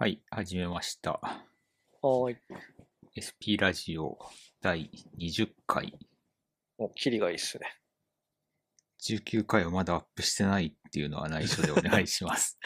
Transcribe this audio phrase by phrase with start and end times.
[0.00, 1.20] はい、始めました。
[1.20, 2.36] はーい。
[3.12, 4.16] SP ラジオ
[4.62, 5.92] 第20回。
[6.78, 7.66] もう、キリがいいっすね。
[9.02, 12.58] 19回はまだアップしてないっていうのは内緒でお願いします。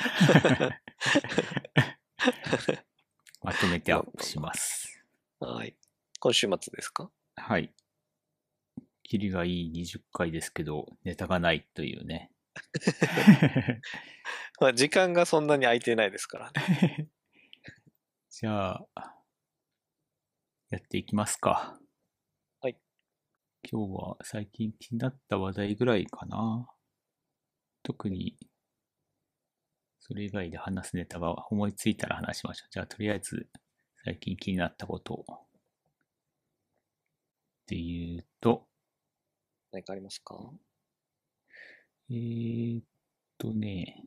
[3.42, 5.02] まとめてアップします。
[5.40, 5.76] はい。
[6.20, 7.10] 今週末ですか？
[7.34, 7.74] はい。
[9.02, 12.30] キリがいい20回ですけど、ネタがないというね。
[14.60, 17.08] まあ時間がそんなに空いてないですからね。
[18.36, 19.14] じゃあ、
[20.68, 21.78] やっていきますか。
[22.60, 22.76] はい。
[23.62, 26.68] 今日は最近気になった話題ぐらいかな。
[27.84, 28.36] 特に、
[30.00, 32.70] それ以外で話すネタが思いついたら話しましょう。
[32.72, 33.48] じゃあ、とりあえず、
[34.04, 35.22] 最近気になったことを。
[35.22, 35.26] っ
[37.66, 38.66] ていうと、
[39.70, 40.34] 何かありますか？
[42.10, 42.84] えーっ
[43.38, 44.02] とね、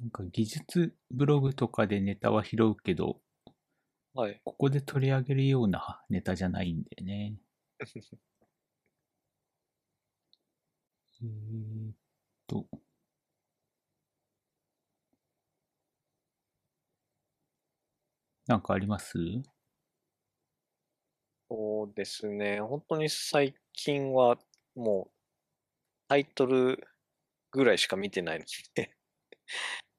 [0.00, 3.20] なんか技術ブログとかでネタは拾うけど、
[4.14, 4.40] はい。
[4.44, 7.36] ここで取り上げるようなネタじゃないんだよね。
[11.22, 11.94] えーっ
[12.46, 12.66] と。
[18.46, 19.14] なんかあります？
[21.50, 22.60] そうですね。
[22.60, 24.38] 本当に最近は
[24.74, 25.12] もう
[26.08, 26.86] タイトル
[27.52, 28.96] ぐらいしか見てないので、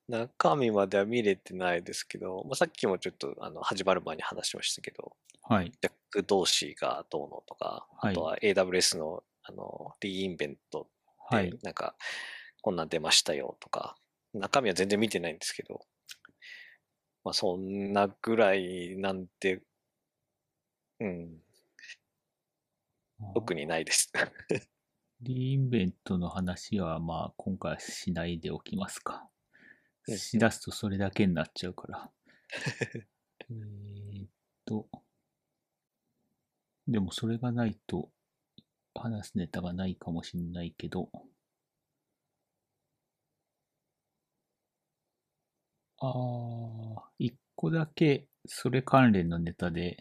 [0.10, 5.72] 中身までは見れてないですけど、まあ、さっきもちょっとあの始まる前に話しましたけど、はい。
[5.82, 10.88] ジャック同士がどうのとか、はいあとは AWS のあのリインベント
[11.32, 11.60] ではい。
[11.62, 11.96] なんか
[12.62, 13.96] こんなん出ましたよとか、
[14.34, 15.82] 中身は全然見てないんですけど、
[17.24, 19.62] まあそんなぐらいなんて、
[21.00, 21.38] うん、
[23.36, 24.12] 特にないです。
[25.22, 29.30] リインベントの話は、まあ、今回はしないでおきますか。
[30.12, 32.10] うんしだすとそれだけになっちゃうから。
[33.50, 34.30] えーっ
[34.66, 34.88] と、
[36.88, 38.12] でもそれがないと
[38.96, 41.09] 話すネタがないかもしれないけど、
[46.02, 49.98] ああ、一個だけそれ関連のネタで、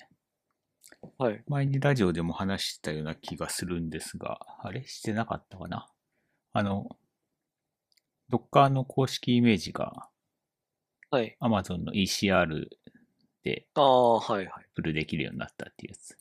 [1.18, 1.42] はい。
[1.48, 4.84] 前にラジオでも話したような気がするんですが、あれ？
[4.86, 5.86] してなかったかな？
[6.52, 6.97] あの、
[8.30, 10.08] Docker の公式イメージが
[11.10, 11.36] はい。
[11.40, 12.68] Amazon の ECR
[13.42, 14.66] でああ、はいはい。
[14.74, 16.18] プルできるようになったっていうやつ。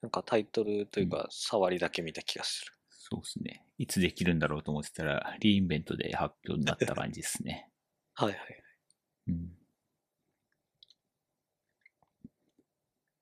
[0.00, 2.72] なんかタイトルというか、触りだけ見た気がする。
[2.88, 3.64] そうですね。
[3.78, 7.68] いつできるんだろうと思ってたら、リインベントで発表になった感じですね。
[8.14, 8.62] はいはい。
[9.28, 9.34] うん。
[9.34, 9.48] っ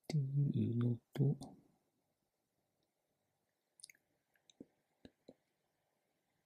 [0.08, 1.36] ていうのと、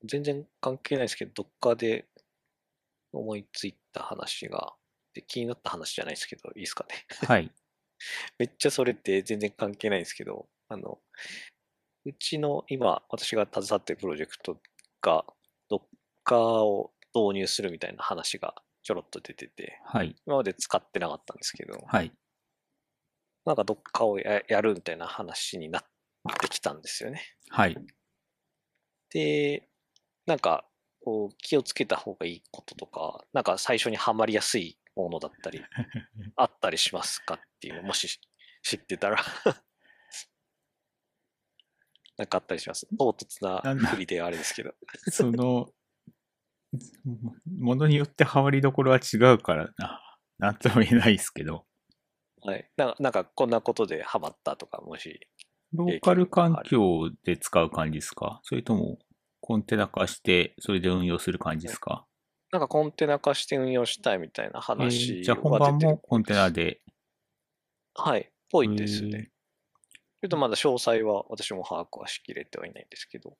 [0.04, 2.08] 全然関係ないですけど、どっかで
[3.12, 4.74] 思いついた話が、
[5.14, 7.06] で気になった話じゃないですけど、いいですかね。
[7.26, 7.50] はい。
[8.38, 11.00] めっちゃそれって全然関係ないんですけど、あの、
[12.04, 14.60] うちの今、私が携わってるプロジェクト
[15.00, 15.24] が、
[15.70, 20.14] Docker を導入するみたいな話がちょろっと出てて、はい。
[20.26, 22.12] 今まで使ってなかったんですけど、はい。
[23.44, 25.82] なんか Docker をややるみたいな話になっ
[26.40, 27.22] てきたんですよね。
[27.50, 27.76] はい。
[29.10, 29.67] で、
[30.28, 30.64] なんか、
[31.00, 35.62] こう気をつけた方がいいこととか、なんか最初にはまりやすいものだったり、
[36.36, 38.20] あったりしますかっていうの、もし
[38.62, 39.16] 知ってたら
[42.18, 42.86] なんかあったりします？
[42.98, 44.74] 唐突なふりではあれですけど。
[45.10, 45.70] その、
[47.58, 50.02] ものによってハマりどころは違うからな。
[50.38, 51.64] なんとも言えないですけど。
[52.42, 52.70] はい。
[52.76, 55.26] ななんかこんなことでハマったとか、もし。
[55.72, 58.40] ローカル環境で使う感じですか？
[58.42, 58.98] それとも
[59.48, 62.06] コンテナ化してそれで運用する感じですか、
[62.52, 66.82] なんかコンテナ化して運用したいみたいなえ話ーじゃあ本番もコンテナで。
[67.94, 68.30] はい。
[68.50, 69.30] ぽいですね。
[70.20, 73.38] ちょっとまだ詳細は私も把握はしきれてはいないんですけど。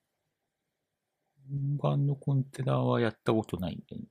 [1.51, 4.09] 本番のコンテナはやったことないんだよね。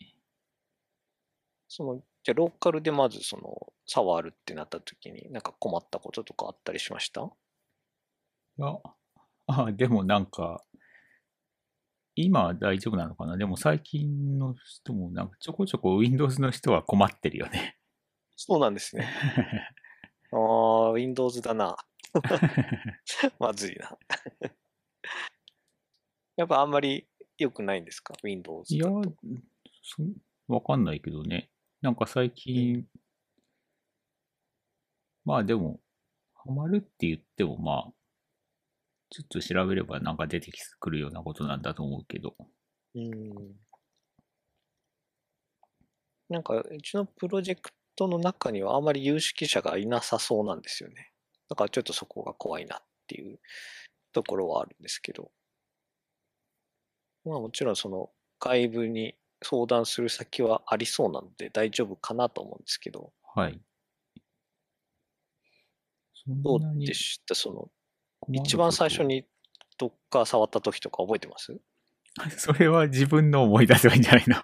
[1.67, 7.29] その、じゃあローカルでまずその、触るってなった時に、なんか困ったこととかあったりしました？
[8.59, 8.73] いや、
[9.47, 10.63] あ、でもなんか、
[12.23, 13.37] 今は大丈夫なのかな？
[13.37, 17.77] でも最近の人もなんかちょこちょこ Windows の人は困ってるよね。
[18.35, 19.07] そうなんですね。
[20.31, 21.77] ああ、Windows だな。
[23.39, 23.97] まずいな。
[26.37, 28.87] やっぱあんまり良くないんですか ?Windows いや
[30.47, 31.49] わかんないけどね。
[31.81, 32.85] なんか最近、
[35.25, 35.79] まあでも、
[36.33, 37.93] ハマるって言ってもまあ、
[39.09, 42.35] ちょっと調べればなんか出てくるようなことなんだと思うけど。
[42.95, 43.55] うん。
[46.29, 51.13] なんか、うちのプロジェクトの中にはあまり有識者がいなさそうなんですよね。
[51.49, 53.39] だからちょっとそこが怖いなっていう
[54.11, 55.31] ところはあるんですけど。
[57.23, 58.09] まあもちろんその
[58.39, 63.59] 外部に相談する先はありそうなので大丈夫かなと思うんですけど、はい。
[66.27, 67.35] どうでした？
[67.35, 67.69] その、
[68.31, 69.25] 一番最初に
[69.77, 71.59] どっか触った時とか覚えてます？
[72.37, 74.35] それは自分の思い出せばいいんじゃないの？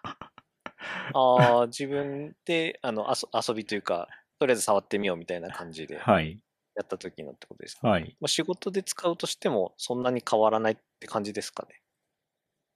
[1.15, 4.07] ああ、自分で、あの、遊遊びというか、
[4.39, 6.43] とりあえず触ってみようみたいな感じでやはい。
[6.83, 8.17] った時のってことですか、はい。
[8.21, 11.81] まあ、仕事で使うとしてもそんなに変わらないって感じですかね？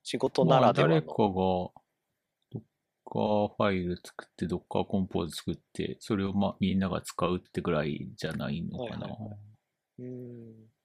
[0.03, 1.01] 仕事なまあ、らではの。
[1.01, 1.73] 誰かが、ド
[2.59, 2.61] ッ
[3.05, 9.07] カーファイル作って、ドッカーコンポーズ作って、それをまあみんなが使うってぐらいじゃないのかな。
[9.07, 9.37] はいは
[9.99, 10.07] うーん。
[10.07, 10.76] ちなみに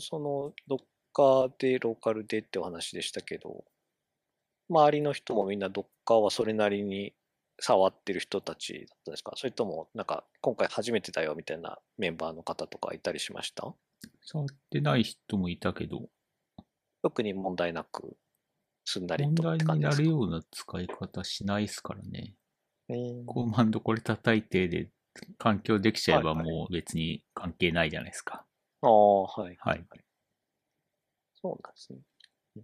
[0.00, 0.78] その、どっ
[1.12, 3.64] かで、ローカルでってお話でしたけど、
[4.68, 7.14] 周りの人もみんなドッカーはそれなりに
[7.60, 9.32] 触ってる人たちだったんですか？
[9.36, 13.74] それとも、なんか、今回初めてだよみたいなメンバーの方とかいたりしました？
[14.20, 16.08] 触ってない人もいたけど、
[17.02, 18.16] 特に問題なく
[18.84, 20.02] 済んだり問とっ題になて感じですか？
[20.02, 22.34] るような使い方しないですからね。
[23.26, 24.90] コマンドこれ叩いてで、
[25.38, 28.46] 環境できちゃえばもう別に関係ないじゃないですか。
[28.82, 29.56] ああ、はい。
[29.60, 29.84] はい。
[31.40, 31.98] そうなんですね。
[32.56, 32.62] うん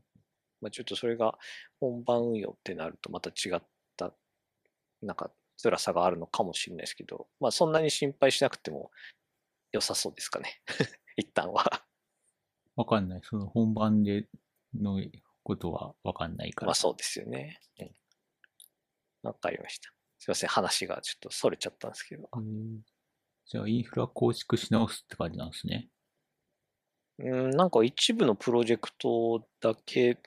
[0.60, 1.38] まあ、ちょっとそれが
[1.80, 3.62] 本番運用ってなるとまた違っ
[3.96, 4.12] た、
[5.02, 5.30] なんか
[5.62, 8.90] 辛さがあるのかもしれないですけど、まあそんなに心配しなくても
[9.72, 10.60] 良さそうですかね。
[11.16, 11.84] 一旦は。
[12.76, 13.20] わかんない。
[13.24, 14.28] その本番で
[14.74, 15.00] の
[15.42, 16.66] ことはわかんないから。
[16.66, 17.60] まあそうですよね。
[17.80, 17.94] うん。
[19.22, 19.92] わかりました。
[20.18, 20.48] すいません。
[20.48, 22.28] 話がちょっとそれちゃったんですけど。
[23.46, 25.88] じゃあインフラ構築し直すって感じなんですね。
[27.20, 30.18] うん、なんか一部のプロジェクトだけ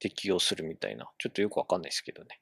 [0.00, 1.10] 適用するみたいな。
[1.18, 2.40] ちょっとよくわかんないですけどね。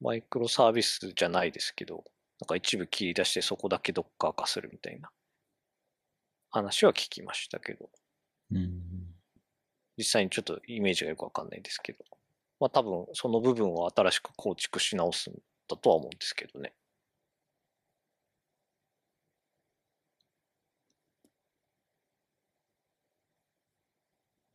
[0.00, 2.04] マイクロサービスじゃないですけど、
[2.40, 5.10] なんか一部切り出してそこだけドッカー化するみたいな
[6.50, 7.90] 話は聞きましたけど、
[8.50, 9.14] うん。
[9.96, 12.04] 実際にちょっとイメージがよくわかんないですけど、
[12.58, 15.34] まあ多分その部分を新しく構築し直すん
[15.68, 16.72] だとは思うんですけどね。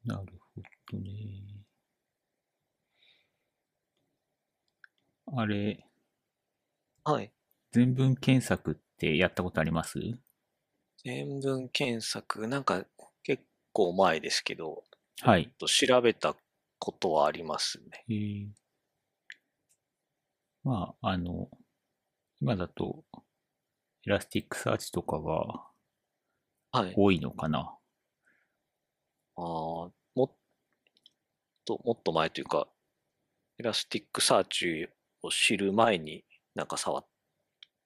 [0.05, 0.61] なるほ
[0.91, 1.65] どね。
[5.27, 5.85] あれ、
[7.03, 7.31] はい。
[7.71, 9.99] 全文検索ってやったことあります？
[11.03, 12.85] 全文検索、なんか
[13.23, 13.43] 結
[13.73, 14.83] 構前ですけど、
[15.21, 15.51] はい。
[15.57, 16.35] と調べた
[16.79, 18.05] ことはありますね。
[18.09, 18.47] えー
[20.63, 21.49] まあ、あの、
[22.41, 23.05] 今だと、
[24.07, 25.69] Elasticsearch とかが
[26.71, 26.93] はい。
[26.95, 27.59] 多いのかな。
[27.59, 27.84] あ
[29.37, 29.93] あ、も
[30.23, 30.31] っ
[31.65, 32.67] と、もっと前というか、
[33.57, 34.89] Elasticsearch
[35.21, 36.23] を知る前に
[36.55, 37.05] なんか触っ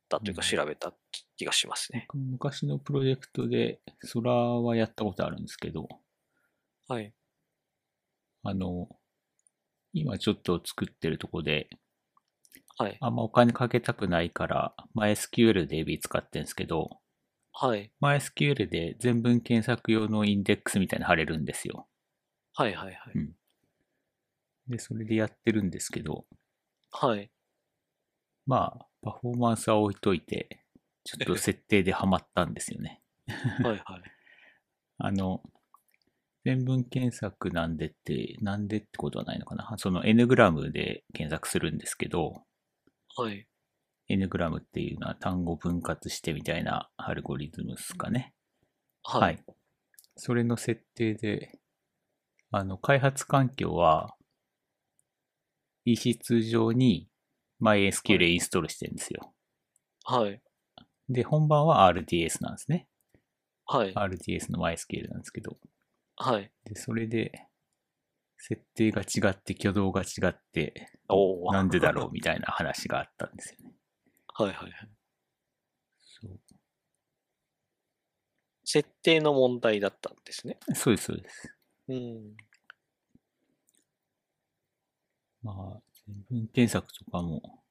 [0.10, 0.94] たというかうん調べた
[1.38, 2.08] 気がしますね。
[2.14, 5.88] 昔のプロジェクトで、 Solr はやったことあるんですけど、
[6.88, 7.14] はい。
[8.44, 8.90] あの、
[9.94, 11.70] 今ちょっと作ってるとこで、
[12.78, 12.98] はい。
[13.02, 17.00] あんまお金かけたくないから、MySQL で DB 使ってるんですけど、
[17.62, 17.92] はい。
[18.02, 21.88] MySQL で全文検索用のインデックスみたいなの貼れるんですよ。
[22.54, 23.30] はいはいはい。
[24.70, 26.26] で、それでやってるんですけど、
[26.94, 27.30] はい。
[28.46, 30.64] まあ、パフォーマンスは置いといて、
[31.04, 33.02] ちょっと設定でハマったんですよね。
[33.28, 33.82] はいはい。
[34.98, 35.44] あの、
[36.46, 39.76] 全文検索なんでって、なんでってことはないのかな。
[39.78, 42.46] その N グラムで検索するんですけど、
[43.18, 43.46] はい。
[44.10, 48.34] N グラムっていうのは単語分割してみたいなアルゴリズムですかね。
[49.04, 49.22] はい。
[49.22, 49.44] はい。
[50.18, 51.60] それの設定で、
[52.52, 54.16] あの、開発環境は
[55.86, 57.08] EC2 上に
[57.62, 59.34] MySQL インストールしてるんですよ。
[60.04, 60.42] はい。
[61.08, 62.88] で、本番は RDS なんですね。
[63.66, 63.94] はい。
[63.94, 65.58] RDS の MySQL なんですけど。
[66.16, 66.52] はい。
[66.64, 67.46] で、それで、
[68.38, 71.54] 設定が違って、挙動が違って、おお。
[71.54, 73.76] なんでだろうみたいな話があったんですよね。
[74.40, 74.90] はいはいはい。
[76.22, 76.40] そう
[78.64, 80.58] 設定の問題だったんですね。
[80.76, 81.54] そうです、そうです。
[81.90, 82.36] うん。
[85.44, 87.62] まあ、全文検索とかも、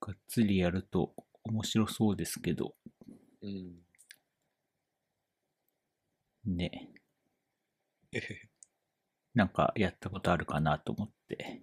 [0.00, 2.76] がっつりやると面白そうですけど、
[3.42, 3.76] うん。
[6.48, 6.70] ね。
[9.34, 11.62] なんかやったことあるかなと思って。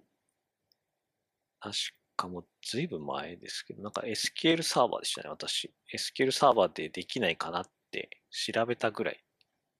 [1.62, 1.76] 確
[2.16, 5.70] かもうずいぶん前ですけど、なんか SQL サーバーでしたね、私。
[5.94, 9.24] SQL サーバーでできないかなって調べたぐらい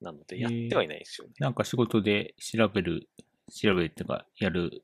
[0.01, 1.33] なので、やってはいないんですよね。
[1.39, 3.09] なんか仕事で調べる、
[3.51, 4.83] 調べるっていうか、やる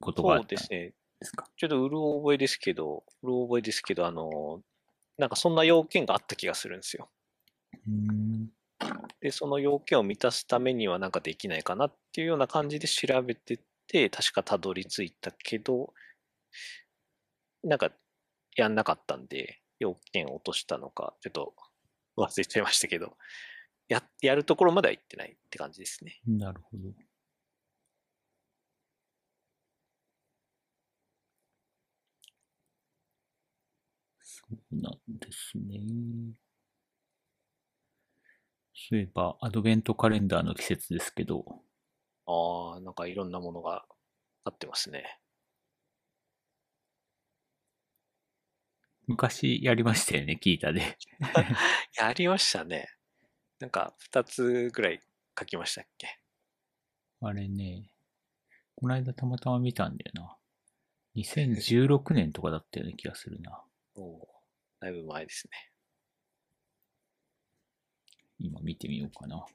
[0.00, 0.94] ことがあそうったんですね。
[1.18, 1.48] ですか。
[1.56, 4.62] ちょっとうる覚えですけど、うる覚えですけど、あの、
[5.18, 7.10] なんかそんな要件があった気がするんですよ。
[9.20, 15.92] で、その要件を満たすためにはなんかできないかなっていうような感じで調べてって、確かたどり着いたけど、
[17.62, 17.90] なんか
[18.56, 21.54] やんなかったんで、要件を落としたのか、ちょっと
[22.16, 23.16] 忘れちゃいましたけど、
[23.88, 26.20] や、やるところまでは行ってないって感じですね。
[26.26, 26.92] なるほど。
[34.20, 36.34] そうなんですね。
[38.74, 41.62] そういえば、アドベントカレンダーの季節ですけど、
[42.26, 43.86] ああ、なんかいろんなものが
[44.44, 45.18] あってますね。
[49.12, 50.96] 昔やりましたよね、聞いたで。
[51.98, 52.88] やりましたね。
[53.58, 55.00] なんか2つぐらい
[55.38, 56.08] 書きましたっけ？
[57.20, 57.90] あれね、
[58.74, 60.38] この間たまたま見たんだよな。
[61.16, 63.62] 2016年とかだったような気がするな。
[63.94, 64.26] おー
[64.80, 65.72] だいぶ前ですね。
[68.38, 69.46] 今見てみようかな。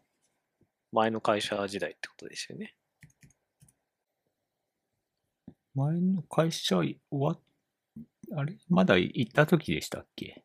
[0.92, 2.76] 前の会社時代ってことですよね。
[5.74, 7.42] 前の会社終わっ、
[8.36, 10.44] あれまだ行った時でしたっけ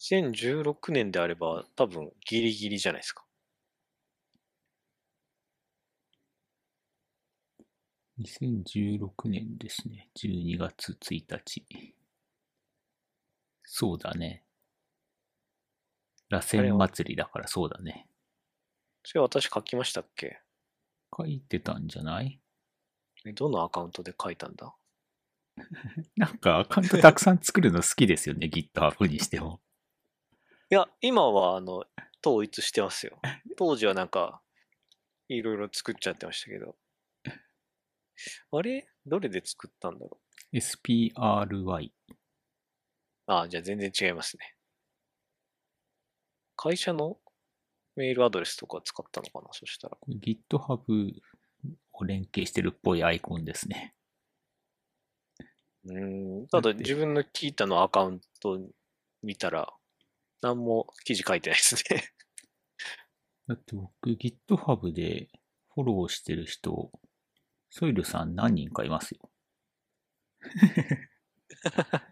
[0.00, 3.24] ？2016年であれば多分ギリギリじゃないですか。
[8.20, 10.10] 2016年ですね。
[10.16, 11.94] 12月1日。
[13.62, 14.44] そうだね。
[16.28, 18.06] 螺旋祭りだからそうだね。
[19.04, 20.40] それ私書きましたっけ？
[21.16, 22.40] 書いてたんじゃない？
[23.24, 24.74] えどのアカウントで書いたんだ？
[26.16, 29.60] なんかアカウントたくさん作るの好きですよね、GitHub にしても。
[30.70, 31.84] いや、今はあの、
[32.24, 33.18] 統一してますよ。
[33.56, 34.42] 当時はなんか、
[35.28, 36.76] いろいろ作っちゃってましたけど。
[38.52, 38.88] あれ？
[39.06, 40.18] どれで作ったんだろ
[40.52, 41.86] SPRY。
[41.86, 41.92] う
[43.26, 44.54] ああ、じゃあ全然違いますね。
[46.56, 47.18] 会社の
[47.96, 49.96] メールアドレスとか使ったのかなそしたら。
[50.00, 51.12] これ GitHub
[51.92, 53.94] を連携してるっぽいアイコンですね。
[55.84, 56.46] うーん。
[56.48, 58.58] ただ自分の聞いたのアカウント
[59.22, 59.72] 見たら、
[60.42, 62.12] 何も記事書いてないですね。
[63.48, 65.28] だって僕 GitHub で
[65.74, 66.90] フォローしてる人、
[67.70, 69.30] ソイルさん何人かいますよ。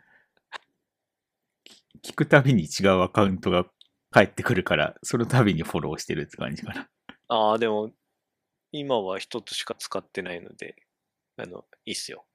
[2.02, 3.66] 聞くたびに違うアカウントが
[4.10, 6.88] 返ってくるから、そのたびにフォローしてるって感じかな。
[7.28, 7.92] ああ、でも、
[8.72, 10.76] 今は一つしか使ってないので、
[11.36, 12.26] あの、いいっすよ。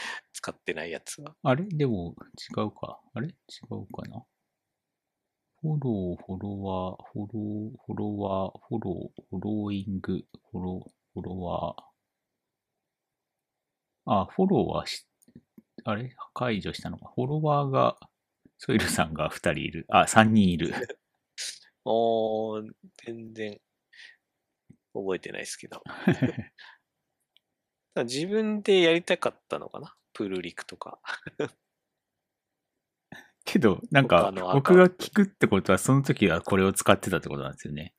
[0.32, 1.34] 使ってないやつは。
[1.42, 1.64] あれ？
[1.68, 2.14] でも
[2.56, 3.00] 違うか。
[3.14, 3.28] あれ？
[3.28, 3.32] 違
[3.70, 4.22] うかな？
[5.60, 11.82] フォロー、フォロワー、フォロー、フォロワー、フォロー、フォローイング、フォロー、フォロワー。
[14.06, 15.04] あ、フォローはし、
[15.84, 16.14] あれ？
[16.34, 17.10] 解除したのか？
[17.14, 17.96] フォロワーが、
[18.58, 19.86] ソイルさんが2人いる。
[19.88, 20.72] あ、3人いる。
[21.84, 22.70] おー、
[23.04, 23.60] 全然、
[24.94, 25.82] 覚えてないですけど。
[28.04, 29.94] 自分でやりたかったのかな？
[30.12, 30.98] プルリクとか。
[33.44, 37.94] けど、なんか僕が聞くってことは、その時はこれを使ってたってことなんですよね。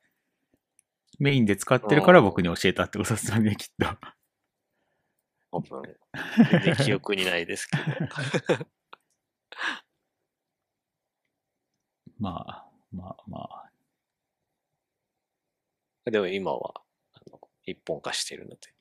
[1.18, 3.86] メインで使ってるから僕に教えたってことですよね、きっと。
[5.52, 5.82] 多分、
[6.50, 7.82] 全然記憶にないですけど。
[12.18, 13.70] まあ、まあ、まあ。
[16.10, 16.82] でも今は、
[17.14, 18.72] あの、一本化してるので。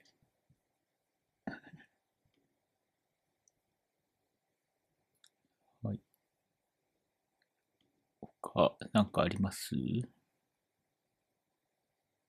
[8.41, 9.75] 他、なんかあります？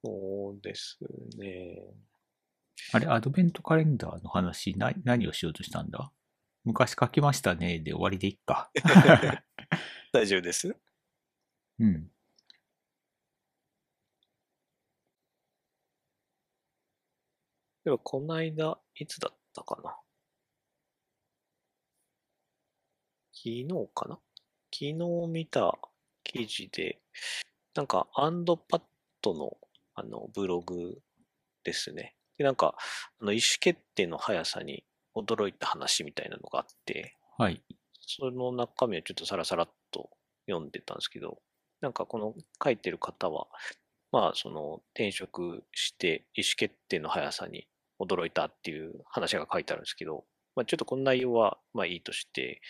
[0.04, 0.98] そうです
[1.36, 1.82] ね。
[2.92, 6.10] あれ、アドベントカレンダーの話、な、何をしようとしたんだ？
[6.64, 8.70] 昔書きましたね、で終わりでいっか。
[10.12, 10.74] 大丈夫です？
[11.78, 12.10] うん。
[17.84, 19.96] でも、この間、いつだったかな？
[23.32, 24.18] 昨日かな？
[24.72, 24.94] 昨日
[25.28, 25.78] 見た
[26.24, 27.00] 記事で、
[27.74, 28.82] なんか、アンドパッ
[29.22, 29.56] ドの、
[29.94, 30.98] あの、ブログ
[31.64, 32.16] ですね。
[32.38, 32.76] で、なんか、
[33.20, 34.84] あの、意思決定の速さに
[35.14, 37.62] 驚いた話みたいなのがあって、はい。
[38.00, 40.10] その中身をちょっとさらさらっと
[40.48, 41.40] 読んでたんですけど、
[41.80, 43.46] なんかこの書いてる方は、
[44.10, 47.68] まあその転職して意思決定の速さに
[48.00, 50.24] 驚いたっていう話が書いてあるんですけど、
[50.56, 52.60] まあちょっとこの内容はまあいいとして、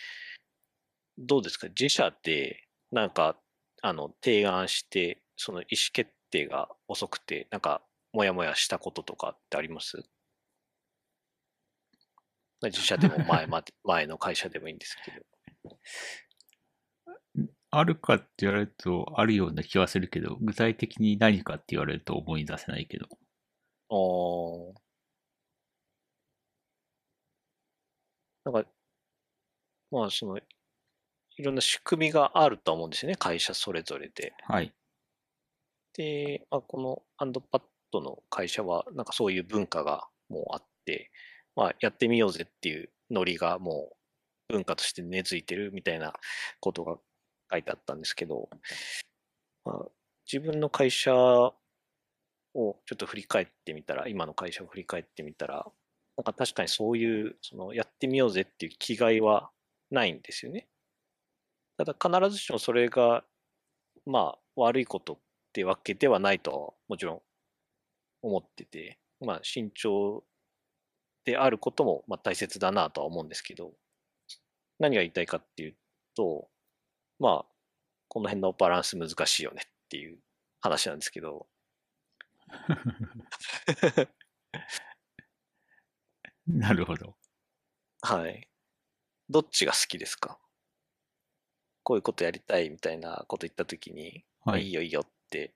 [1.17, 1.67] どうですか？
[1.69, 3.37] 自社でなんか
[3.81, 7.81] あの提案して、その意思決定が遅くて、なんか、
[8.13, 10.03] もやもやしたこととかってあります？
[12.63, 15.25] 自社でも 前まで、前の会社でもいいんですけど。
[17.71, 23.07] あるかって言われると、あるような気はするけど、具体的に何かって言われると思い出せないけど。
[23.89, 24.73] お
[28.45, 28.71] なんか、
[29.91, 30.39] まあ、その、
[31.37, 34.33] いろんな仕組みがあると思うんですよね、会社それぞれで。
[34.47, 34.73] はい。
[35.93, 37.61] で、まあ、このアンドパッ
[37.91, 41.11] ドの会社は、なんかそういう文化がもうあって、
[41.55, 43.89] まあ、やってみようぜっていうノリがも
[44.49, 46.13] う文化として根付いてるみたいな
[46.59, 46.97] ことが
[47.51, 48.49] 書いてあったんですけど、
[49.65, 49.85] まあ、
[50.31, 51.53] 自分の会社を
[52.53, 55.65] ちょっと振り返ってみたら、今の会社を振り返ってみたら、
[56.17, 59.49] なんか確かにそういう、そのやってみようぜっていう気概は
[59.89, 60.67] ないんですよね。
[61.83, 63.23] ただ必ずしもそれが、
[64.05, 65.17] まあ悪いことっ
[65.53, 67.21] てわけではないとはもちろん
[68.21, 70.23] 思ってて、まあ慎重
[71.25, 73.73] であることもまあ大切だなとは思うんですけど、
[74.79, 75.75] 何が言いたいかっていう
[76.15, 76.49] と、
[77.19, 77.45] まあ、
[78.09, 80.19] この辺のバランス難しいよねっていう
[80.61, 81.47] 話なんですけど、
[86.47, 87.15] なるほど。
[88.01, 88.49] はい。
[89.29, 90.40] どっちが好きですか？
[91.91, 95.53] こういうことやりたいみたいなこと言ったときに、まあはいいいよいいよって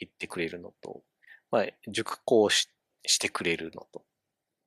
[0.00, 1.04] 言ってくれるのと、
[1.52, 2.68] まあ、熟考し
[3.06, 4.02] してくれるのと。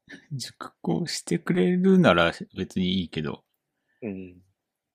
[0.31, 3.43] 熟考してくれるなら別にいいけど、
[4.01, 4.41] うん。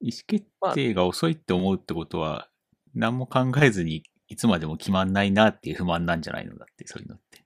[0.01, 2.49] 意思決定が遅いって思うってことは、
[2.95, 7.45] 何も考えずにいつまでも決まんないなっていう不満なんじゃないのだって、そういうのって。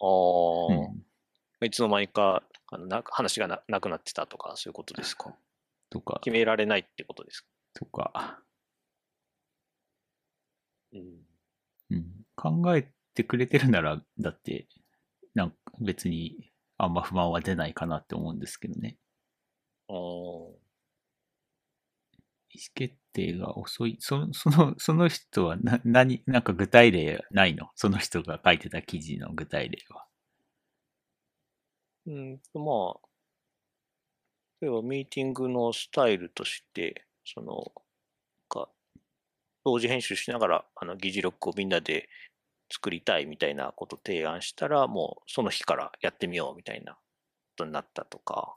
[0.00, 0.90] ああ、
[1.62, 1.66] うん。
[1.66, 5.34] いつの間にかあのな話がななくなってたとか、そういうことですか？
[5.88, 7.46] とか、決められないってことですか？
[7.74, 8.42] とか、
[10.92, 11.26] うん。
[11.90, 12.24] うん。
[12.36, 14.66] 考えてくれてるなら、だって、
[15.34, 18.98] なんか別にあんま不満は出ないかなって思うんですけどね。
[19.88, 20.58] あー
[22.50, 23.96] 意思決定が遅い。
[24.00, 27.70] その、その、その人はな、何、なんか具体例ないの？
[27.74, 30.06] その人が書いてた記事の具体例は。
[32.06, 33.08] うんと、まあ、
[34.62, 37.72] 例えばミーティングのスタイルとして、その、
[38.48, 38.68] か、
[39.64, 42.08] 同時編集しながら、あの、議事録をみんなで
[42.72, 46.98] 作りたいみたいなことを提案したら、もうその日からやってみようみたいなこ
[47.56, 48.56] とになったとか、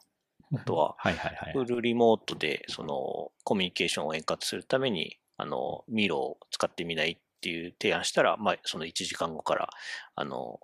[0.54, 1.54] あとは、 はいはいはい。
[1.54, 9.70] フルリモートで、その、コミュニケーションを円滑するために、あの、ミロを使ってみないっていう提案したら、まあ、その1時間後から、
[10.16, 10.60] あの、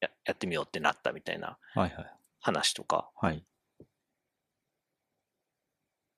[0.00, 2.14] ややってみようってなったみたいなはいはい。
[2.40, 3.44] 話とか、はい。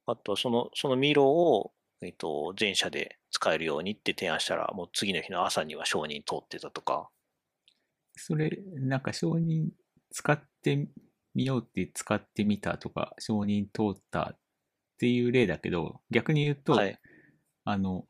[0.06, 7.10] あと、その、そのミロを、えっと、全社で使えるようにって提案したら、もう次の日の朝には承認通ってたとか、
[8.16, 9.70] それ、なんか承認
[10.10, 10.88] 使って
[11.34, 14.38] みようって使ってみたとか、承認通ったっ
[14.98, 16.98] ていう例だけど、逆に言うと、はい。
[17.64, 18.06] あの、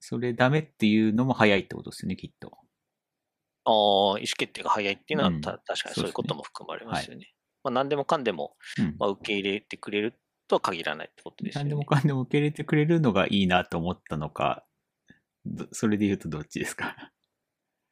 [0.00, 2.58] それダメっていうのも早いってことですよね、きっと。
[3.64, 7.34] ああ、意思決定が早いっていうのは、うんた確かにそういうことも含まれますよね。
[7.62, 8.96] まあ、何でもかんでも、うん。
[8.98, 10.18] まあ、受け入れてくれる
[10.48, 11.70] とは限らないってことですよね。
[11.70, 14.64] 何でもかんでも受け入れてくれるのがいいなと思ったのか、
[15.46, 17.12] どそれで言うとどっちですか？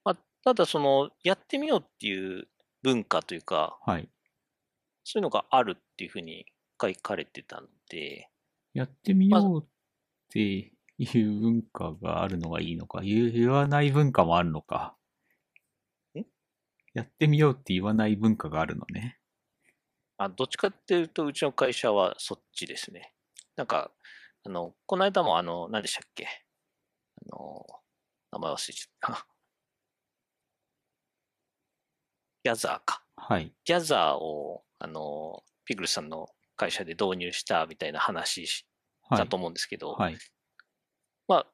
[0.04, 2.48] まあ、ただ、その、やってみようっていう
[2.82, 4.08] 文化というか、はい。
[5.04, 6.46] そういうのがあるっていうふうに
[6.82, 8.28] 書かれてたので、
[8.74, 9.66] やってみようっ
[10.30, 14.96] ていう文化があるのがいいのか、言わない文化もあるのか？
[16.18, 16.22] ん
[16.92, 19.18] やってみようって言わない文化があるのね。
[20.18, 23.12] あどっちかっていうと、うちの会社はそっちですね。
[23.56, 23.90] なんか、
[24.44, 26.26] あの、この間も、あの、何でしたっけ？
[26.26, 27.66] あの、
[28.32, 29.26] 名前忘れちゃった。
[32.44, 33.04] ギャザーか。
[33.16, 33.56] はい。
[33.64, 38.66] ギャザーを、あの、ピグルさんの会社で導入したみたいな話し
[39.08, 39.36] はいだと。
[39.36, 40.22] 思うんですけど、はい。
[41.28, 41.46] まあ、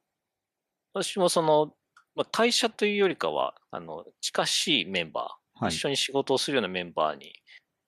[0.95, 1.75] 私もその、
[2.15, 5.79] まあ、会社というよりかは、あの、近しいメンバー、はい一。
[5.79, 7.33] 緒に仕事をするようなメンバーに、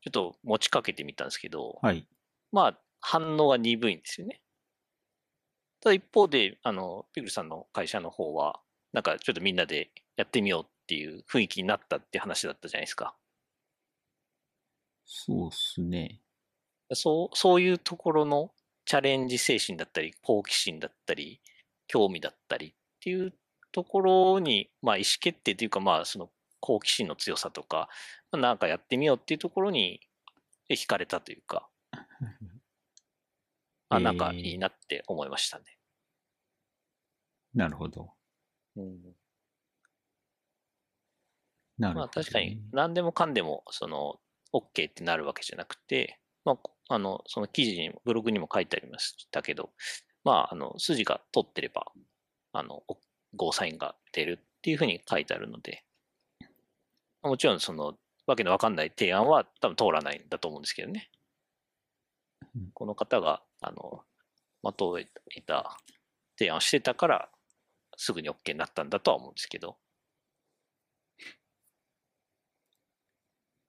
[0.04, 2.06] ちょっと持ちかけてみたんですけど、はい。
[2.52, 4.42] まあ、反応が鈍いんですよね。
[5.80, 8.60] ただ一方で、あの、ピグルさんの会社の方は、
[8.92, 13.16] なんかちょっとみんなでやってみようっていう雰囲気になったって話だったじゃないですか。
[15.06, 16.20] そうっすね。
[16.92, 18.52] そう、そういうところの
[18.84, 21.40] チャレンジ精神だったり、好奇心だったり、
[21.86, 23.32] 興味だったりっていう
[23.72, 27.88] ところに、まあ意思決定というか、まあその好奇心の強さとか、まあ
[28.36, 30.00] なんかやってみようっていうところに
[30.68, 31.68] え惹かれたというか、
[33.88, 35.64] あ、なんかえーいいなって思いましたね。
[37.54, 38.12] なるほど。
[38.76, 39.16] うん、
[41.78, 41.94] なるほど、ね。
[41.94, 44.20] まあ確かに何でもかんでもその
[44.52, 49.72] OK ってなるわけじゃなくて、まあ、あのその記事にもブログにも書いてありましたけど、
[50.24, 51.92] まあ、あの筋が通ってれば
[52.52, 52.82] あの
[53.34, 55.84] ゴーサインが出るっていうふうに書いてあるので、
[57.22, 57.94] もちろんその
[58.26, 61.10] わけのわかんない提案は多分通らないんだと思うんですけどね。
[62.54, 64.02] うんこの方があの
[64.62, 65.78] まとえいた
[66.38, 67.28] 提案をしてたから
[67.96, 69.76] すぐに OK になったんだとは思うんですけど。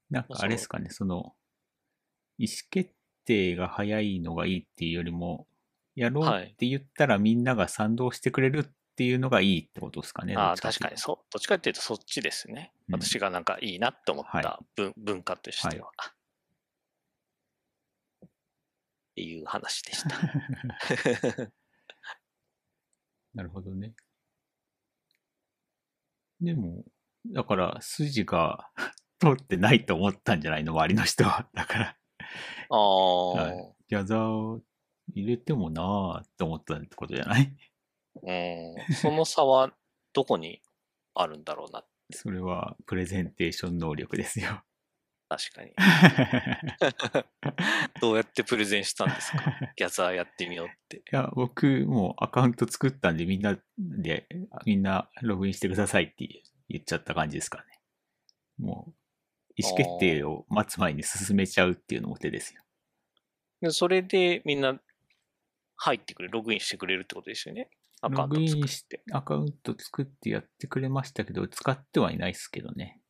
[0.09, 1.33] なんかあれですかね、その、
[2.37, 2.91] 意思決
[3.25, 5.47] 定が早いのがいいっていうよりも、
[5.95, 10.35] やろうはいって言ったらみんなが賛同してくれるっていうのがいいってことですかね。
[10.37, 11.17] あ確かにそう。
[11.31, 12.71] どっちかっていうとそっちですね。
[12.89, 15.89] うん私がなんかいいなって思っはた文,、文化としては。
[15.89, 15.91] っ
[19.15, 20.09] ていう話でした。
[23.33, 23.93] なるほどね。
[26.41, 26.83] でも、
[27.27, 28.69] だから筋が
[29.19, 31.47] 通ってないと思ったんじゃないの周りの人は。
[31.53, 31.97] だから、
[32.69, 34.61] ああ、はいギャザーを
[35.13, 37.55] 入れてもなぁって思ったってことじゃない？
[38.21, 38.75] うん。
[38.95, 39.71] その差は
[40.13, 40.61] どこに
[41.13, 41.83] あるんだろうな。
[42.11, 44.63] それはプレゼンテーション能力ですよ。
[45.27, 45.73] 確かに。
[47.99, 49.37] どうやってプレゼンしたんですか？
[49.75, 50.97] ギャザーやってみようって。
[50.97, 54.27] いや、僕もうアカウント作ったんでみんなで、
[54.65, 57.63] みんなログインしてくださいって言っちゃった感じですかね。
[58.59, 58.93] もう、
[59.55, 62.61] 意思決定を待つ前に進めちゃうっていうのも手ですよ。
[63.61, 64.79] でそれでみんな
[65.77, 67.69] 入ってくれる、ログインしてくれるってことですよね。
[68.05, 68.63] アカウントログイ作っ。
[68.65, 73.01] ンしてアカウント作ってやってくれましたけど、使ってはいないですけどね。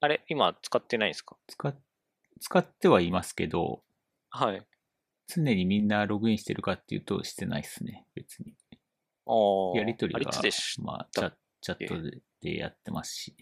[0.00, 0.24] あれ？
[0.28, 1.36] 今使ってないんですか？
[1.48, 1.76] 使っ
[2.40, 3.82] 使ってはいますけど、
[4.30, 4.66] はい。
[5.26, 8.54] 常にみんなログインしてるかっていうとしてないですね、別に。
[9.26, 9.32] あ
[9.74, 9.78] あ。
[9.78, 10.20] やりとりが
[10.82, 13.36] まあ、チャチャットででやってますし。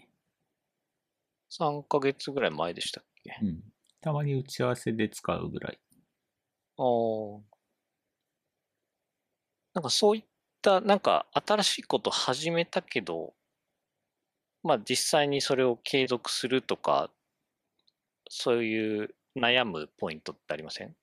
[1.57, 3.37] 3ヶ月ぐらい前でしたっけ？
[3.41, 3.63] うん。
[4.01, 5.79] たまに打ち合わせで使うぐらい。
[6.77, 6.85] ああ。
[9.75, 10.23] なんかそういっ
[10.61, 13.33] た、なんか新しいこと始めたけど、
[14.63, 17.09] まあ実際にそれを継続するとか、
[18.29, 20.95] そういう悩むポイントってありません？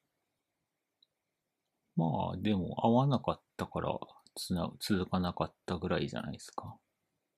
[1.96, 3.98] まあ、でも合わなかったから
[4.34, 6.76] つな続かなかったぐらいじゃないですか。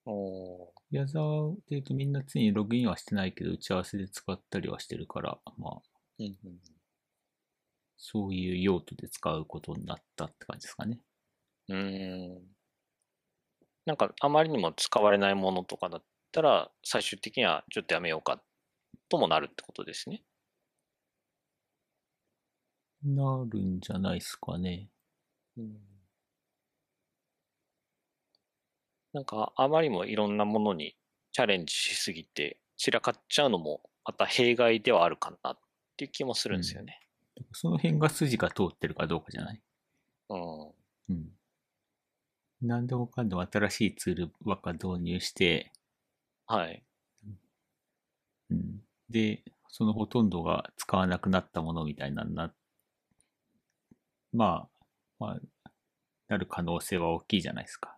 [0.04, 5.82] おーヤザーで言うとみんな常にログインはしてないけど、打ち合わせで使ったりはしてるから、まあ、
[6.18, 6.34] うんうん
[8.00, 11.00] そういう用途で使うことになったって感じですかね。
[11.68, 12.48] うーん。
[13.86, 18.40] なんかあまりにも使われないものとかだったら、最終的にはちょっとやめようか
[19.08, 20.24] ともなるってことですね。
[23.02, 24.88] なるんじゃないですかね。
[29.12, 30.96] なんかあまりにもいろんなものに
[31.32, 35.58] チャレンジしすぎて散らかっちゃうのもまた弊害ではあるかなっ
[35.96, 37.00] ていう気もするんですよね。
[37.52, 39.62] その辺が筋が通ってるかどうかじゃない？
[40.28, 40.78] うん。
[41.08, 41.37] うん。
[42.62, 45.72] 何でもかんでも新しいツールばっか導入して、
[46.46, 46.82] はい。
[48.50, 48.80] うん。
[49.10, 52.52] で、そのほとんどが使わなくなったものみたいなな、
[54.32, 54.84] まあ、
[55.18, 55.70] まあ、
[56.28, 57.96] なる可能性は大きいじゃないですか。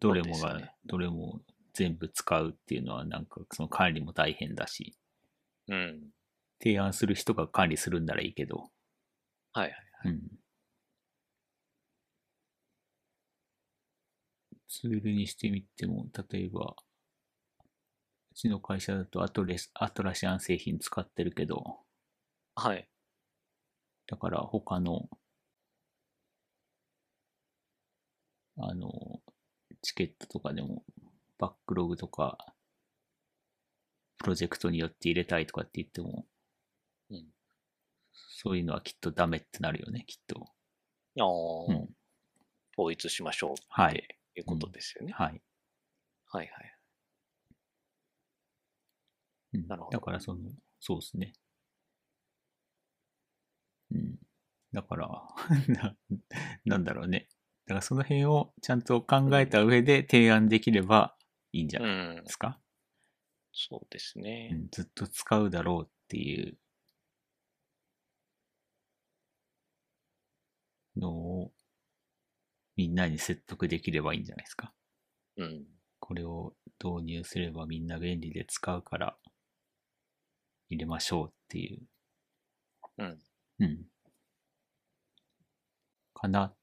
[0.00, 1.40] どれもが、どれも
[1.74, 4.94] 全部使うっていうのはなんかその管理も大変だし、
[5.68, 6.10] うん。
[6.60, 8.70] 提案する人が管理するんならいいけど、
[9.52, 9.74] はいはい。
[10.06, 10.20] うん。
[14.80, 16.76] ツールにしてみても、例えば、
[18.30, 21.80] うちの会社だとアトレス、アトラシアン製品使ってるけど、
[22.54, 22.88] はい。
[24.06, 25.08] だから他の、
[28.56, 29.20] あの、
[29.82, 30.84] チケットとかでも、
[31.38, 32.54] バックログとか、
[34.18, 36.24] プロジェクトによって入れたいとかって言っても、
[37.10, 37.26] うん
[38.12, 40.48] そういうのはきっとダメってなるよね、きっと。
[41.18, 41.88] ああ、うん。
[42.78, 45.12] 統一しましょうはいっていうことですよね。
[45.12, 45.42] はい。
[46.26, 46.78] はいはい。
[49.52, 50.40] うんなるほどだからその、
[50.80, 51.32] そうですね。
[53.92, 54.16] うん。
[54.72, 55.08] だから、
[55.68, 55.96] な
[56.64, 57.28] なんだろうね。
[57.66, 61.16] だからその辺をちゃんと考えた上で提案できれば
[61.52, 62.30] いいんじゃうないんで。
[62.30, 62.60] すか？
[63.52, 64.54] そうですうね。
[64.54, 66.58] ん、ずっと使うだろうっていう
[70.96, 71.52] のを
[72.98, 74.72] なに説得できればいいんじゃないですか。
[75.36, 75.64] うん。
[76.00, 79.16] これを導入すればみんな便利で使うから
[80.68, 81.80] 入れましょうっていう。
[82.98, 83.18] うん。
[83.60, 83.86] うん。
[86.14, 86.54] かな。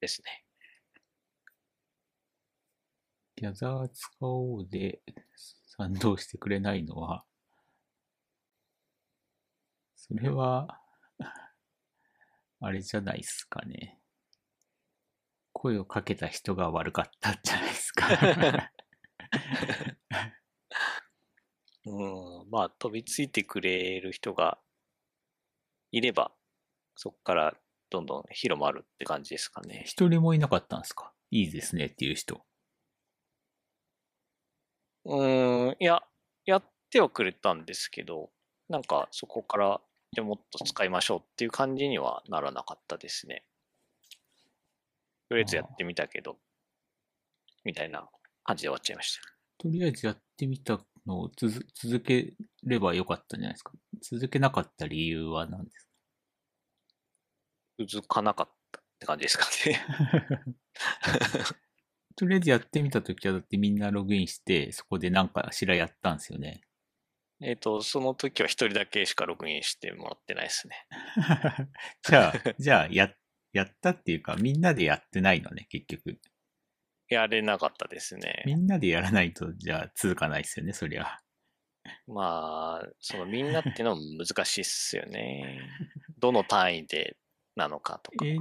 [0.00, 0.44] ですね。
[3.36, 5.00] ギャザー使おうで
[5.66, 7.24] 賛同してくれないのは、
[9.96, 10.80] それは、
[12.60, 14.00] あれじゃないですかね。
[15.52, 18.08] 声をかけた人が悪かったんじゃないですか。
[21.86, 24.58] うん、まあ、飛びついてくれる人が
[25.90, 26.32] いれば、
[26.96, 27.56] そこから
[27.90, 29.84] どんどん広まるって感じですかね。
[29.86, 31.12] 一人もいなかったんですか？
[31.30, 32.44] いいですねっていう人。
[35.04, 36.02] うーん、いや、
[36.44, 38.30] やってはくれたんですけど、
[38.68, 39.80] なんかそこから、
[40.12, 43.44] じゃあもっと使いましょうっていう感じにはならなかったですね。
[45.28, 46.38] とりあえずやってみたけど、
[47.64, 48.08] みたいな
[48.44, 49.22] 感じで終わっちゃいました。
[49.58, 53.72] とりあえずやってみたのを続続ければよかったんじゃないですか？
[54.00, 55.88] 続けなかった理由は何です
[57.86, 59.80] 続かなかったって感じですかね。
[61.02, 61.54] か
[62.16, 66.67] とりあえずやってみたときはだってみんなログインして、そこでなんかしらやったんですよね。
[67.40, 70.86] えっと、その時は一人だけしかログインしてもらってないですね。
[72.02, 73.14] じゃあ、 じゃあ、や、
[73.52, 76.18] やったっていうか、みんなでやってないのね、結局。
[77.08, 78.42] やれなかったですね。
[78.44, 81.20] みんなでやらないと、じゃあ続かないですよね、そりゃ。
[82.06, 85.60] まあ、そのみんなっていうのも難しいっすよね。
[86.18, 87.16] どの単位で
[87.54, 88.26] なのかとか。
[88.26, 88.36] え、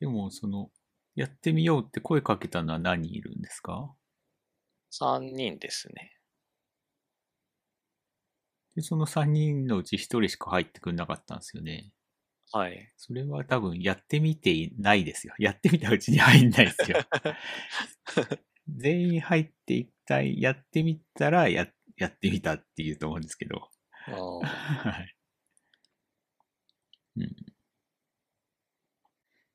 [0.00, 0.70] でも、その、
[1.14, 3.94] やってみようって声かけたのは何人いるんですか
[4.90, 6.18] ？3人ですね。
[8.74, 11.92] で、その3人のうち1人しか入ってくれなかったんですよね。
[12.52, 12.92] はい。
[12.96, 15.34] それは多分やってみていないですよ。
[15.38, 16.98] やってみたうちに入んないですよ。
[18.68, 23.70] 全員入って一体やってみたらや、やってみたっていうと思うんですけど。
[24.42, 25.16] はい。
[27.16, 27.52] うん。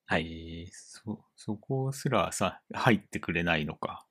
[0.06, 4.08] はいえーそ、そこすらさ、入ってくれないのか。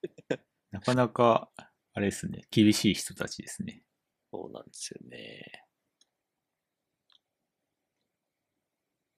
[0.71, 1.51] なかなか、
[1.93, 3.83] あれですね、厳しい人たちですね。
[4.31, 5.67] そうなんですよね。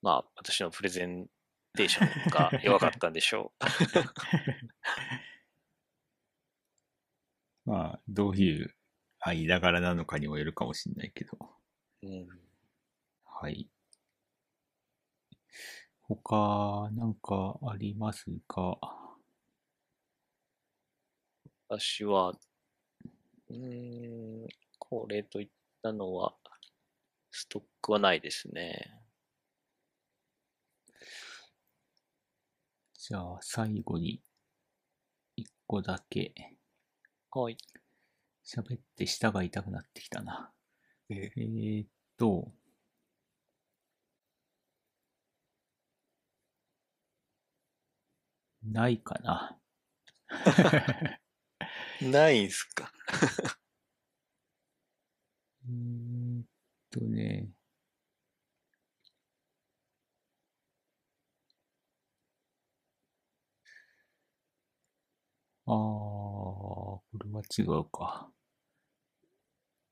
[0.02, 1.28] まあ、私のプレゼン
[1.76, 3.54] テーションが弱かったんでしょ
[7.66, 8.76] まあ、どういう
[9.20, 11.38] 間柄なのかにもよるかもしれないけど。
[12.04, 12.08] う。
[12.08, 12.28] うん。
[13.26, 13.70] はい。
[16.02, 18.80] 他、なんかありますか？
[21.68, 22.34] 私は、
[23.50, 24.48] うーん、
[24.90, 25.50] これといっ
[25.82, 26.36] たのは、
[27.32, 29.00] ストックはないですね。
[32.94, 34.22] じゃあ、最後に、
[35.36, 36.36] 一個だけ
[37.32, 37.58] はい。
[38.46, 40.52] 喋って舌が痛くなってきたな。
[41.10, 42.52] ええーっと、
[48.64, 49.58] ないかな。
[52.02, 52.92] ないんすか？
[55.70, 56.44] うーん
[56.92, 57.50] とね。
[65.66, 68.30] ああ、これは違うか。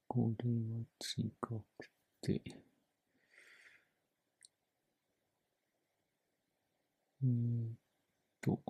[0.10, 0.82] これは
[1.18, 1.62] 違く
[2.22, 2.42] て。
[7.24, 7.76] えーっ
[8.42, 8.62] と。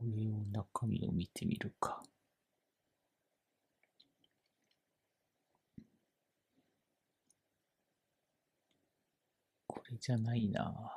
[0.00, 2.02] これを中身を見てみるか。
[9.66, 10.90] これじゃないな。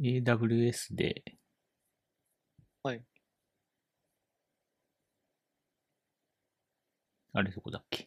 [0.00, 1.22] AWS で、
[2.82, 3.04] はい。
[7.32, 8.06] あれどこだっけ？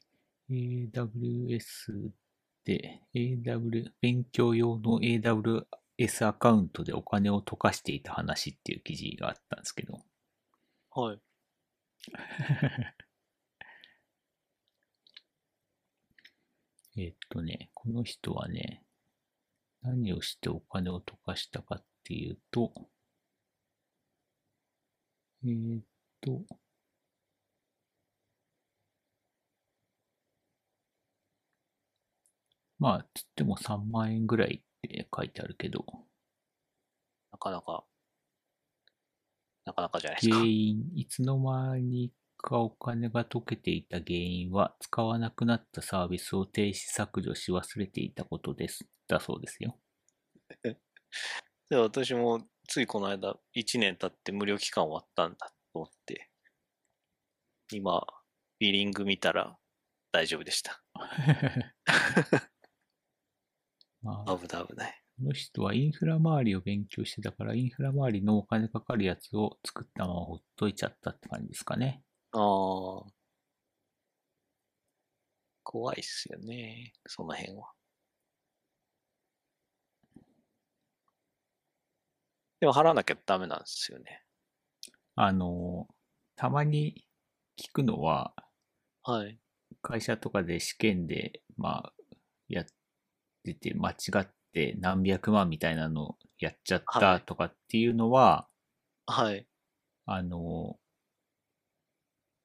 [0.52, 2.12] ?AWS
[2.66, 10.04] で、AW、勉強用の AWS アカウントでお金を溶かしていた話っていう記事があったんですけど、
[10.92, 11.22] はい。
[16.98, 18.82] えーっとね、この人はね、
[19.84, 22.74] 何をしてお金を溶かしたかっていうと、
[25.44, 25.84] えーっ
[26.22, 26.42] と、
[32.82, 35.86] まあ、つっても3万円ぐらいって書いてあるけど、
[37.32, 37.86] なかなか、
[39.66, 40.36] なかなかじゃないですか。
[40.38, 48.88] 原因、いつの間にかお金が溶けていた原因は、使わなくなったサービスを停止削除し忘れていたことです。
[49.08, 49.78] だそうですよ。
[51.70, 56.32] で私もついこの間、1年経って無料期間終わったんだと思って、
[57.72, 58.08] 今、
[58.58, 59.56] ビリング見たら
[60.12, 60.84] 大丈夫でした。
[64.02, 65.04] まあ、危ない危ない。
[65.18, 72.04] この人はインフラ周りを勉強してたから、インフラ周りのお金かかるやつを作ったままほっといちゃったって感じですかね。
[72.32, 73.04] ああ。
[75.64, 76.94] 怖いっすよね。
[77.06, 77.72] その辺は。
[82.60, 84.24] でも払わなきゃダメなんですよね。
[85.16, 85.88] あの、
[86.36, 87.06] たまに
[87.58, 88.34] 聞くのは、
[89.04, 89.40] はい。
[89.82, 91.94] 会社とかで試験で、まあ、
[92.50, 92.66] やっ
[93.44, 98.48] てて、間違って何百万みたいなのやっちゃっはいたとかっていうのは、
[99.06, 99.48] はい。
[100.06, 100.78] あの、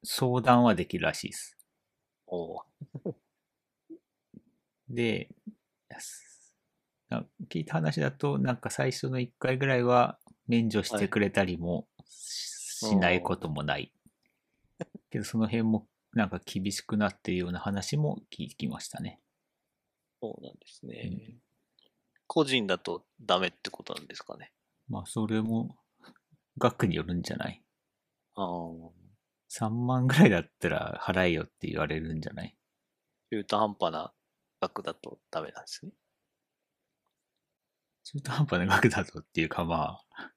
[0.04, 1.56] 相談はできるらしいです。
[2.26, 2.60] おう
[4.88, 5.28] で、
[7.48, 13.92] 聞いた話だと、なんか最初の1回ぐらいは免除してくれたりもししないこともない。
[15.10, 19.20] けどその辺もなんか厳しくなってるような話も聞きましたね。
[20.32, 21.10] そうなんですね。
[21.30, 21.40] うん
[22.28, 24.52] 個人だとダメってことなんですかね。
[24.88, 25.76] まあそれも
[26.58, 27.62] 額によるんじゃない？
[28.34, 28.46] ああ。
[29.48, 32.56] 3万ぐらいだったら払えよって言われるんじゃない？
[33.30, 34.12] 中途半端な
[34.60, 35.92] 額だとダメなんですね。
[38.02, 40.32] 中途半端な額だとっていうかまあ、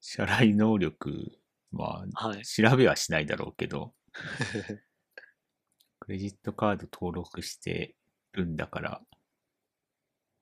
[0.00, 1.38] 支払い能力、
[1.72, 2.42] まあ、はい。
[2.46, 3.94] 調べはしないだろうけど、
[6.00, 7.94] クレジットカード登録して
[8.36, 9.02] るんだから、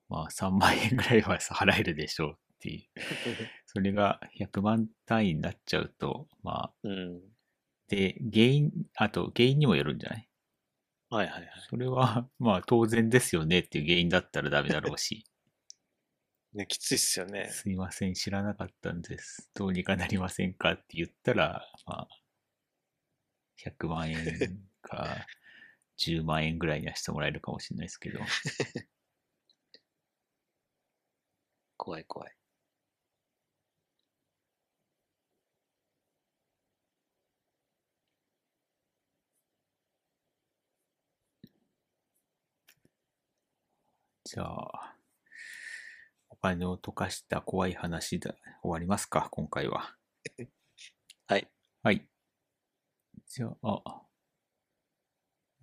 [0.09, 2.89] まあ3万円ぐらいは払えるでしょうっていう。
[3.65, 7.21] それが100万単位になっちゃうと、まあ、うん。
[7.87, 10.29] で、原因、あと原因にもよるんじゃない？
[11.09, 11.51] はいはいはい。
[11.69, 15.25] それは、まあ当然ですよねっていう原因だったらダメだろうし、
[16.53, 17.49] ね、きついっすよね。
[17.49, 19.49] すいません、知らなかったんです。
[19.53, 22.07] どうにかなりませんかって言ったら、まあ、
[23.57, 25.27] 100万円か
[25.97, 28.19] 10万円ぐらいにはしてもらえるかもしれないですけど、
[31.77, 32.35] 怖い怖い。
[44.25, 44.97] じゃあ、
[46.29, 48.29] お金を溶かした怖い話で
[48.61, 49.95] 終わりますか、今回は。
[51.27, 51.47] はい。
[51.83, 52.07] はい。
[53.27, 54.01] じゃあ、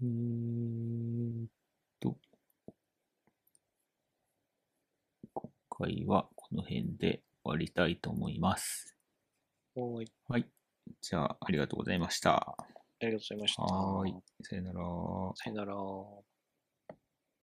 [0.03, 1.49] えーっ
[2.01, 2.17] と、
[5.33, 8.97] 今回はこの辺で終わりたいと思います。
[9.77, 10.13] はい。
[10.27, 10.47] はい。
[11.01, 12.35] じゃあ、ありがとうございました。
[12.35, 12.67] あ
[13.01, 13.63] りがとうございました。
[13.63, 14.15] はーい。
[14.43, 14.81] さよなら。
[15.37, 16.32] さよなら。